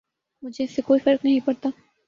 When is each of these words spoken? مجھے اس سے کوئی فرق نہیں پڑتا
مجھے 0.43 0.63
اس 0.63 0.75
سے 0.75 0.81
کوئی 0.81 0.99
فرق 0.99 1.25
نہیں 1.25 1.39
پڑتا 1.45 1.69